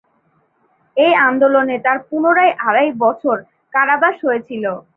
এই 0.97 1.13
আন্দোলনে 1.27 1.75
তার 1.85 1.97
পূনরায় 2.07 2.53
আড়াই 2.67 2.89
বছর 3.03 3.37
কারাবাস 3.73 4.15
হয়েছিল। 4.25 4.63